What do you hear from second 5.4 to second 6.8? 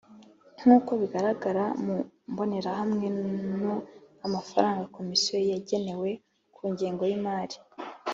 yagenewe ku